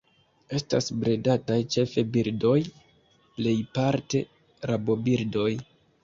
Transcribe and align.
Estas 0.59 0.85
bredataj 1.01 1.57
ĉefe 1.75 2.03
birdoj, 2.15 2.53
plejparte 3.41 4.23
rabobirdoj. 4.71 5.51